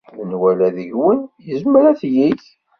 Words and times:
Menwala 0.15 0.67
deg-wen 0.77 1.19
yezmer 1.45 1.83
ad 1.91 1.97
t-yeg. 2.01 2.41